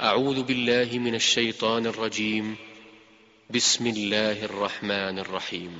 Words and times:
أعوذ 0.00 0.42
بالله 0.42 0.98
من 0.98 1.14
الشيطان 1.14 1.86
الرجيم. 1.86 2.56
بسم 3.54 3.86
الله 3.86 4.44
الرحمن 4.44 4.90
الرحيم. 4.90 5.70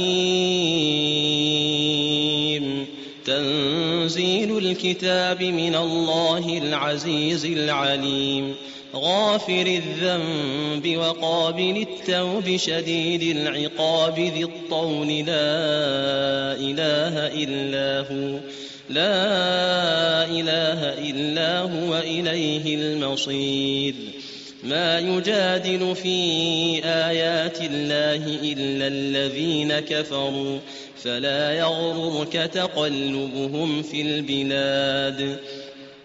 تنزيل 3.24 4.59
الكتاب 4.59 5.43
من 5.43 5.74
الله 5.74 6.59
العزيز 6.59 7.45
العليم. 7.45 8.54
غافر 8.95 9.53
الذنب 9.53 10.97
وقابل 10.97 11.87
التوب 11.91 12.57
شديد 12.57 13.23
العقاب 13.23 14.19
ذي 14.19 14.45
الطول. 14.45 15.09
لا 15.09 16.57
إله 16.61 17.45
إلا 17.45 18.01
هو. 18.01 18.39
لا 18.91 20.25
إله 20.25 21.11
إلا 21.11 21.59
هو 21.59 21.98
إليه 21.98 22.75
المصير. 22.75 23.95
ما 24.65 24.98
يجادل 24.98 25.96
في 25.96 26.19
آيات 26.84 27.60
الله 27.60 28.52
إلا 28.52 28.87
الذين 28.87 29.80
كفروا 29.80 30.59
فلا 31.05 31.52
يغررك 31.52 32.32
تقلبهم 32.32 33.82
في 33.82 34.02
البلاد. 34.02 35.38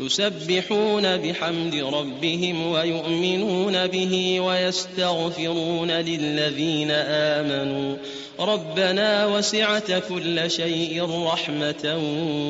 يسبحون 0.00 1.16
بحمد 1.16 1.74
ربهم 1.74 2.72
ويؤمنون 2.72 3.86
به 3.86 4.40
ويستغفرون 4.40 5.90
للذين 5.90 6.90
آمنوا. 6.90 7.96
ربنا 8.40 9.26
وسعت 9.26 9.92
كل 10.08 10.50
شيء 10.50 11.24
رحمة 11.24 11.98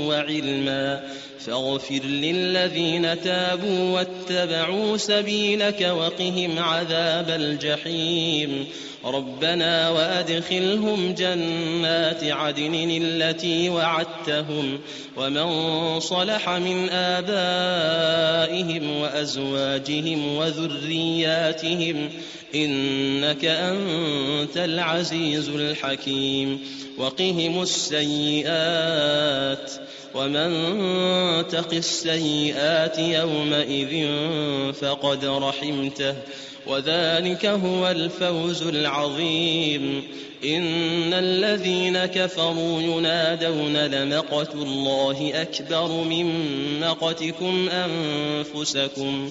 وعلما. 0.09 1.01
فاغفر 1.47 2.01
للذين 2.05 3.23
تابوا 3.23 3.91
واتبعوا 3.91 4.97
سبيلك 4.97 5.81
وقهم 5.81 6.59
عذاب 6.59 7.31
الجحيم. 7.31 8.67
ربنا 9.05 9.91
وأدخلهم 9.91 11.15
جنات 11.15 12.25
عدن 12.25 13.01
التي 13.03 13.69
وعدتهم. 13.69 14.79
ومن 15.17 16.01
صلح 16.01 16.51
من 16.51 16.89
آبائهم 16.89 17.38
وأزواجهم 19.19 20.37
وذرياتهم 20.37 22.11
إنك 22.55 23.45
أنت 23.45 24.57
العزيز 24.57 25.49
الحكيم 25.49 26.61
وقهم 26.99 27.63
السيئات 27.63 29.73
ومن 30.15 30.51
تق 31.49 31.75
السيئات 31.75 32.99
يومئذ 32.99 34.07
فقد 34.73 35.25
رحمته 35.25 36.15
وذلك 36.67 37.47
هو 37.47 37.89
الفوز 37.89 38.63
العظيم. 38.63 40.03
إن 40.45 41.13
الذين 41.13 42.07
كفروا 42.07 42.83
ينادون 42.83 43.77
لمقت 43.77 44.55
الله 44.55 45.33
أكبر 45.35 45.89
من 45.89 46.27
مقتكم 46.81 47.69
أنفسكم. 47.69 49.31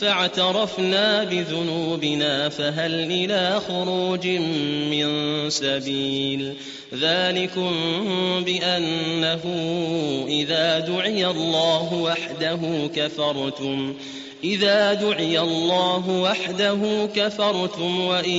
فاعترفنا 0.00 1.24
بذنوبنا 1.24 2.48
فهل 2.48 2.94
إلى 2.94 3.60
خروج 3.68 4.26
من 4.90 5.06
سبيل؟ 5.50 6.54
ذلكم 6.94 7.72
بأنه 8.44 9.42
إذا 10.28 10.78
دعي 10.78 11.26
الله 11.26 11.94
وحده 11.94 12.90
كفرتم. 12.94 13.94
إذا 14.46 14.94
دعي 14.94 15.40
الله 15.40 16.10
وحده 16.10 17.08
كفرتم 17.14 18.00
وإن 18.00 18.38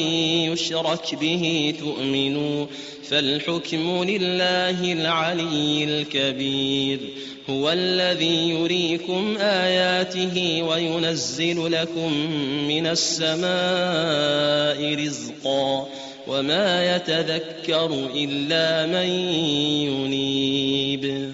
يشرك 0.51 1.15
به 1.21 1.73
تؤمنوا 1.79 2.65
فالحكم 3.09 4.03
لله 4.03 4.93
العلي 4.93 5.83
الكبير. 5.83 6.99
هو 7.49 7.71
الذي 7.71 8.49
يريكم 8.49 9.37
آياته 9.37 10.63
وينزل 10.63 11.71
لكم 11.71 12.13
من 12.67 12.87
السماء 12.87 13.45
رزقا 15.05 15.87
وما 16.27 16.95
يتذكر 16.95 18.09
إلا 18.15 18.85
من 18.85 19.09
ينيب. 19.87 21.33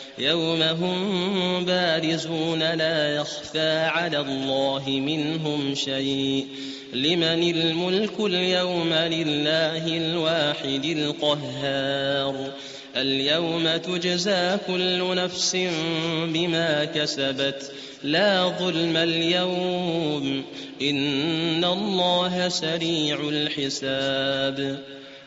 يوم 0.17 0.61
هم 0.61 1.65
بارزون 1.65 2.59
لا 2.59 3.15
يخفى 3.15 3.77
على 3.79 4.19
الله 4.19 4.83
منهم 4.87 5.75
شيء. 5.75 6.47
لمن 6.93 7.43
الملك 7.43 8.19
اليوم 8.19 8.93
لله 8.93 9.97
الواحد 9.97 10.85
القهار. 10.85 12.51
اليوم 12.95 13.77
تجزى 13.77 14.57
كل 14.67 15.15
نفس 15.15 15.57
بما 16.27 16.85
كسبت. 16.85 17.71
لا 18.03 18.47
ظلم 18.59 18.97
اليوم. 18.97 20.43
إن 20.81 21.65
الله 21.65 22.49
سريع 22.49 23.29
الحساب. 23.29 24.77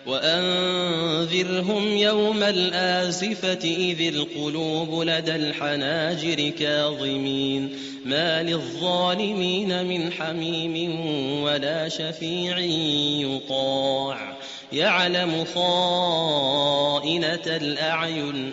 وأنذرهم 0.06 1.96
يوم 1.96 2.42
الآزفة 2.42 3.58
إذ 3.64 4.14
القلوب 4.14 5.02
لدى 5.02 5.36
الحناجر 5.36 6.48
كاظمين. 6.48 7.78
ما 8.04 8.42
للظالمين 8.42 9.86
من 9.86 10.12
حميم 10.12 11.00
ولا 11.42 11.88
شفيع 11.88 12.58
يطاع. 13.28 14.36
يعلم 14.72 15.44
خائنة 15.54 17.46
الأعين. 17.46 18.52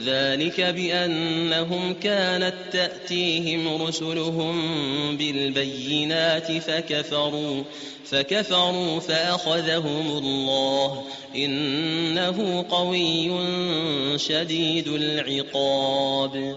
ذلك 0.00 0.60
بأنهم 0.60 1.94
كانت 1.94 2.54
تأتيهم 2.72 3.82
رسلهم 3.82 4.56
بالبينات 5.16 6.52
فكفروا 6.52 7.62
فكفروا 8.04 9.00
فأخذهم 9.00 10.18
الله 10.18 11.04
إنه 11.36 12.64
قوي 12.70 13.30
شديد 14.18 14.88
العقاب 14.88 16.56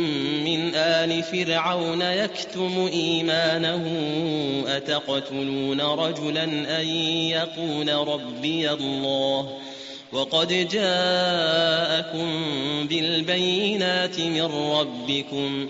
آل 1.03 1.23
فرعون 1.23 2.01
يكتم 2.01 2.89
إيمانه 2.93 3.85
أتقتلون 4.67 5.81
رجلا 5.81 6.43
أن 6.81 6.87
يقول 6.87 8.07
ربي 8.07 8.71
الله 8.71 9.57
وقد 10.11 10.47
جاءكم 10.71 12.27
بالبينات 12.87 14.19
من 14.19 14.41
ربكم 14.41 15.69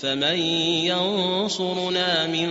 فمن 0.00 0.38
ينصرنا 0.86 2.26
من 2.26 2.50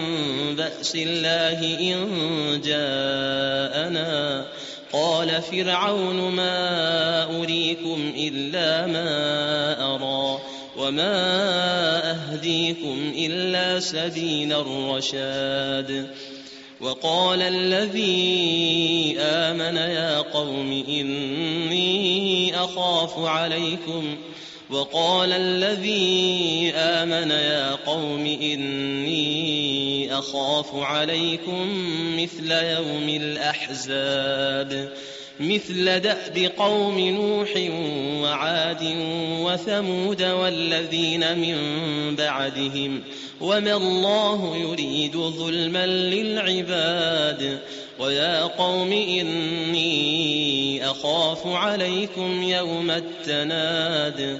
بأس 0.55 0.95
الله 0.95 1.59
إن 1.79 2.61
جاءنا. 2.61 4.45
قال 4.93 5.41
فرعون 5.41 6.15
ما 6.15 7.23
أريكم 7.41 8.13
إلا 8.17 8.87
ما 8.87 9.95
أرى 9.95 10.39
وما 10.77 11.15
أهديكم 12.11 13.13
إلا 13.17 13.79
سبيل 13.79 14.53
الرشاد. 14.53 16.07
وقال 16.81 17.41
الذي 17.41 19.15
آمن 19.19 19.75
يا 19.75 20.19
قوم 20.19 20.83
إني 20.89 22.55
أخاف 22.55 23.19
عليكم 23.19 24.17
وقال 24.69 25.31
الذي 25.31 26.71
آمن 26.75 27.31
يا 27.31 27.75
قوم 27.75 28.25
إني 28.25 30.13
أخاف 30.17 30.75
عليكم 30.75 31.67
مثل 32.17 32.51
يوم 32.51 33.09
الأحزاب. 33.09 34.93
مثل 35.39 35.99
دأب 35.99 36.51
قوم 36.57 36.99
نوح 36.99 37.49
وعاد 38.21 38.95
وثمود 39.41 40.23
والذين 40.23 41.37
من 41.37 41.55
بعدهم 42.15 43.03
وما 43.41 43.73
الله 43.73 44.57
يريد 44.57 45.17
ظلما 45.17 45.85
للعباد 45.85 47.59
ويا 47.99 48.43
قوم 48.43 48.91
إني 48.91 50.85
أخاف 50.85 51.47
عليكم 51.47 52.43
يوم 52.43 52.91
التناد 52.91 54.39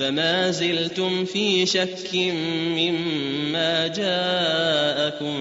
فما 0.00 0.50
زلتم 0.50 1.24
في 1.24 1.66
شك 1.66 2.14
مما 2.76 3.86
جاءكم 3.86 5.34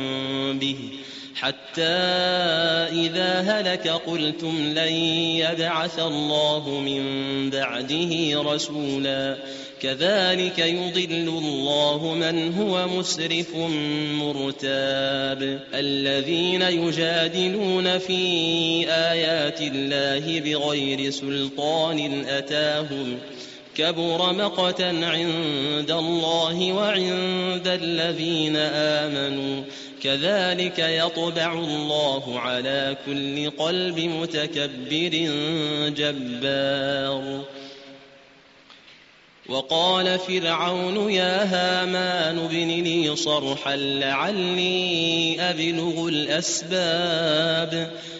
به. 0.59 0.75
حتى 1.35 1.81
إذا 2.91 3.41
هلك 3.41 3.87
قلتم 3.87 4.73
لن 4.75 4.93
يبعث 5.35 5.99
الله 5.99 6.79
من 6.79 7.03
بعده 7.49 8.41
رسولا. 8.53 9.37
كذلك 9.81 10.59
يضل 10.59 11.27
الله 11.27 12.15
من 12.15 12.53
هو 12.53 12.87
مسرف 12.87 13.55
مرتاب. 14.13 15.59
الذين 15.73 16.61
يجادلون 16.61 17.97
في 17.97 18.23
آيات 18.89 19.61
الله 19.61 20.39
بغير 20.39 21.11
سلطان 21.11 22.25
أتاهم. 22.27 23.17
كبر 23.75 24.33
مقتا 24.33 25.01
عند 25.03 25.91
الله 25.91 26.73
وعند 26.73 27.67
الذين 27.67 28.55
آمنوا. 28.55 29.63
كذلك 30.03 30.79
يطبع 30.79 31.53
الله 31.53 32.39
على 32.39 32.97
كل 33.05 33.49
قلب 33.49 33.99
متكبر 33.99 35.29
جبار. 35.89 37.43
وقال 39.49 40.19
فرعون 40.19 41.11
يا 41.11 41.43
هامان 41.43 42.39
ابن 42.39 42.67
لي 42.83 43.15
صرحا 43.15 43.75
لعلي 43.75 45.35
أبلغ 45.39 46.07
الأسباب. 46.07 47.91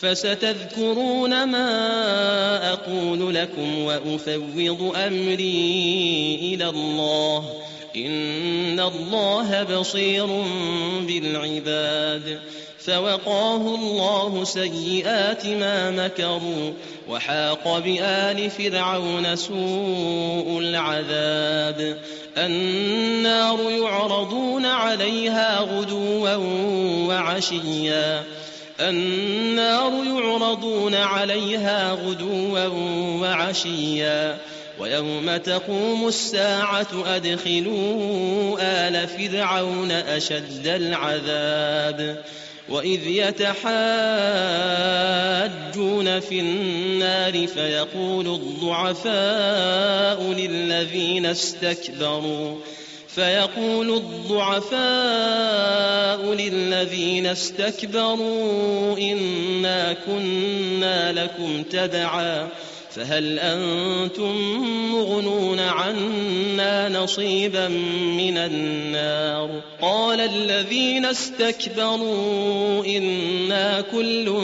فستذكرون 0.00 1.44
ما 1.44 2.72
أقول 2.72 3.34
لكم 3.34 3.78
وأفوض 3.78 4.92
أمري 4.96 6.38
إلى 6.42 6.68
الله. 6.68 7.44
إن 7.96 8.80
الله 8.80 9.62
بصير 9.62 10.26
بالعباد. 11.00 12.40
فوقاه 12.78 13.56
الله 13.56 14.44
سيئات 14.44 15.46
ما 15.46 15.90
مكروا 15.90 16.72
وحاق 17.08 17.78
بآل 17.78 18.50
فرعون 18.50 19.36
سوء 19.36 20.58
العذاب. 20.58 21.98
النار 22.36 23.70
يعرضون 23.70 24.66
عليها 24.66 25.60
غدوا 25.60 26.34
وعشيا. 27.08 28.24
النار 28.80 30.04
يعرضون 30.04 30.94
عليها 30.94 31.92
غدوا 31.92 32.66
وعشيا 33.20 34.38
ويوم 34.78 35.36
تقوم 35.36 36.08
الساعة 36.08 36.86
أدخلوا 37.06 38.56
آل 38.60 39.08
فرعون 39.08 39.90
أشد 39.90 40.66
العذاب 40.66 42.24
وإذ 42.68 43.06
يتحاجون 43.06 43.66
في 46.20 46.40
النار 46.40 47.46
فيقول 47.46 48.26
الضعفاء 48.26 50.22
للذين 50.22 51.26
استكبروا 51.26 52.56
فيقول 53.16 53.90
الضعفاء 53.96 54.76
للذين 56.34 57.26
استكبروا 57.26 58.98
إنا 58.98 59.96
كنا 60.06 61.12
لكم 61.12 61.62
تبعا 61.62 62.48
فهل 62.90 63.38
أنتم 63.38 64.36
مغنون 64.92 65.60
عنا 65.60 66.88
نصيبا 66.88 67.68
من 68.18 68.38
النار 68.38 69.60
قال 69.82 70.20
الذين 70.20 71.04
استكبروا 71.04 72.84
إنا 72.84 73.80
كل 73.80 74.40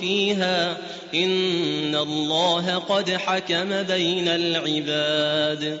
فيها 0.00 0.76
إن 1.14 1.96
الله 1.96 2.74
قد 2.74 3.10
حكم 3.10 3.82
بين 3.82 4.28
العباد 4.28 5.80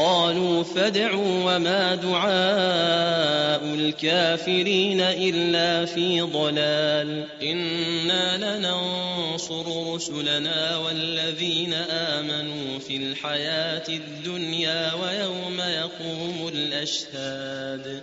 قالوا 0.00 0.62
فادعوا 0.62 1.54
وما 1.54 1.94
دعاء 1.94 3.74
الكافرين 3.74 5.00
إلا 5.00 5.84
في 5.84 6.20
ضلال. 6.20 7.26
إنا 7.42 8.56
لننصر 8.58 9.94
رسلنا 9.94 10.76
والذين 10.76 11.72
آمنوا 11.90 12.78
في 12.78 12.96
الحياة 12.96 13.88
الدنيا 13.88 14.92
ويوم 14.94 15.60
يقوم 15.60 16.50
الأشهاد. 16.54 18.02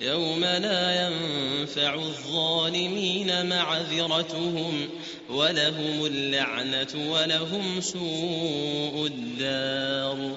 يوم 0.00 0.44
لا 0.44 1.08
ينفع 1.08 1.94
الظالمين 1.94 3.46
معذرتهم 3.46 4.88
ولهم 5.30 6.06
اللعنة 6.06 7.10
ولهم 7.12 7.80
سوء 7.80 9.06
الدار. 9.06 10.36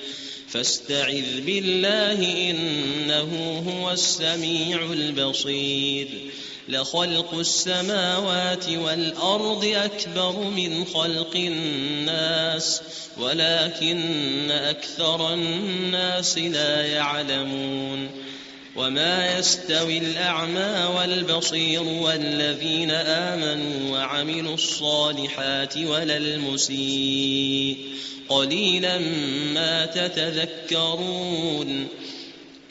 فاستعذ 0.51 1.41
بالله 1.41 2.49
إنه 2.49 3.63
هو 3.67 3.91
السميع 3.91 4.83
البصير. 4.93 6.07
لخلق 6.69 7.33
السماوات 7.33 8.69
والأرض 8.69 9.65
أكبر 9.65 10.43
من 10.43 10.85
خلق 10.85 11.35
الناس 11.35 12.81
ولكن 13.17 14.51
أكثر 14.51 15.33
الناس 15.33 16.37
لا 16.37 16.85
يعلمون. 16.85 18.09
وما 18.75 19.39
يستوي 19.39 19.97
الأعمى 19.97 20.89
والبصير 20.97 21.83
والذين 21.83 22.91
آمنوا 22.91 23.91
وعملوا 23.91 24.53
الصالحات 24.53 25.77
ولا 25.77 26.17
المسيء. 26.17 27.77
قليلا 28.29 28.97
ما 29.53 29.85
تتذكرون. 29.85 31.87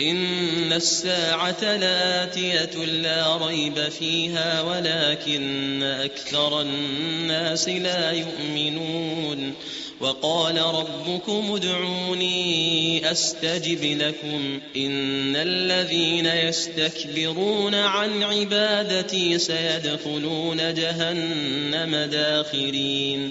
إن 0.01 0.73
الساعة 0.73 1.77
لآتية 1.77 2.85
لا 2.85 3.37
ريب 3.37 3.89
فيها 3.89 4.63
ولكن 4.63 5.83
أكثر 5.83 6.61
الناس 6.61 7.69
لا 7.69 8.11
يؤمنون. 8.11 9.55
وقال 10.01 10.59
ربكم 10.59 11.55
ادعوني 11.55 13.11
أستجب 13.11 13.85
لكم 13.85 14.61
إن 14.77 15.37
الذين 15.37 16.27
يستكبرون 16.27 17.75
عن 17.75 18.23
عبادتي 18.23 19.39
سيدخلون 19.39 20.75
جهنم 20.75 21.97
داخرين. 21.97 23.31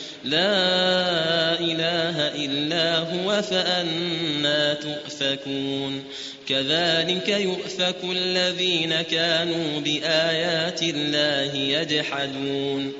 لا 0.23 1.59
إله 1.59 2.45
إلا 2.45 2.97
هو 2.97 3.41
فأنا 3.41 4.73
تؤفكون. 4.73 6.03
كذلك 6.47 7.29
يؤفك 7.29 8.03
الذين 8.03 9.01
كانوا 9.01 9.79
بآيات 9.79 10.83
الله 10.83 11.55
يجحدون. 11.55 12.93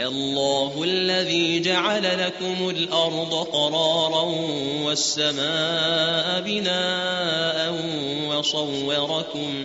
الله 0.00 0.84
الذي 0.84 1.60
جعل 1.60 2.02
لكم 2.26 2.70
الأرض 2.70 3.34
قرارا 3.34 4.22
والسماء 4.82 6.40
بناء 6.40 7.72
وصوركم 8.28 8.46
وصوركم 8.46 9.64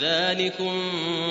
ذلكم 0.00 0.82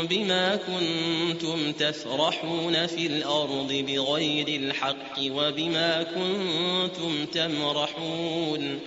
بما 0.10 0.56
كنتم 0.56 1.72
تفرحون 1.72 2.88
في 2.88 3.08
الأرض 3.08 3.86
بغير 3.88 4.48
الحق 4.48 5.20
وبما 5.20 6.04
كنتم 6.04 7.26
تمرحون. 7.26 8.80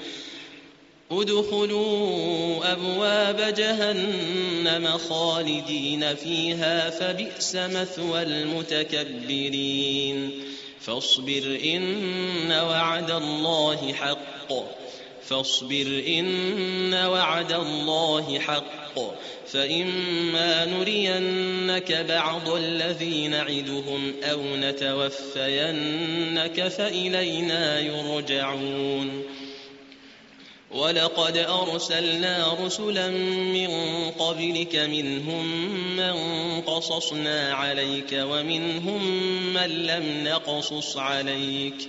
ادخلوا 1.10 2.72
أبواب 2.72 3.54
جهنم 3.56 4.98
خالدين 5.08 6.14
فيها 6.14 6.90
فبئس 6.90 7.56
مثوى 7.56 8.22
المتكبرين. 8.22 10.30
فاصبر 10.80 11.58
إن 11.64 12.52
وعد 12.52 13.10
الله 13.10 13.92
حق. 13.92 14.83
فاصبر 15.28 16.02
إن 16.08 16.94
وعد 16.94 17.52
الله 17.52 18.38
حق. 18.38 18.84
فإما 19.46 20.64
نرينك 20.64 22.06
بعض 22.08 22.48
الذي 22.48 23.28
نعدهم 23.28 24.14
أو 24.22 24.56
نتوفينك 24.56 26.68
فإلينا 26.68 27.80
يرجعون. 27.80 29.22
ولقد 30.70 31.36
أرسلنا 31.36 32.56
رسلا 32.64 33.10
من 33.30 33.70
قبلك 34.10 34.76
منهم 34.76 35.46
من 35.96 36.14
قصصنا 36.60 37.54
عليك 37.54 38.12
ومنهم 38.12 39.02
من 39.54 39.70
لم 39.70 40.24
نقصص 40.24 40.96
عليك. 40.96 41.88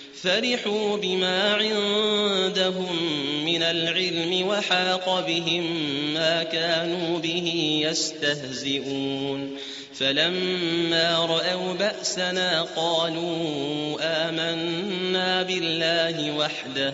فرحوا 0.23 0.97
بما 0.97 1.53
عندهم 1.53 2.95
من 3.45 3.63
العلم 3.63 4.47
وحاق 4.47 5.27
بهم 5.27 5.63
ما 6.13 6.43
كانوا 6.43 7.19
به 7.19 7.79
يستهزئون. 7.89 9.57
فلما 9.93 11.25
رأوا 11.25 11.73
بأسنا 11.73 12.61
قالوا 12.61 13.97
آمنا 14.01 15.43
بالله 15.43 16.37
وحده. 16.37 16.93